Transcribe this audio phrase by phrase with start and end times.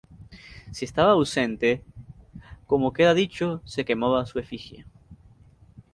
[0.71, 1.83] Si estaba ausente,
[2.65, 4.87] como queda dicho, se quemaba su efigie.